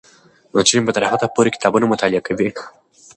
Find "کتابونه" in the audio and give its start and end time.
1.55-1.85